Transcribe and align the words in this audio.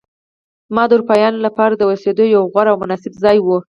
دا 0.75 0.83
د 0.87 0.91
اروپایانو 0.95 1.43
لپاره 1.45 1.73
د 1.75 1.81
اوسېدو 1.89 2.23
یو 2.35 2.43
غوره 2.51 2.69
او 2.71 2.77
مناسب 2.83 3.13
ځای 3.23 3.37
و. 3.41 3.47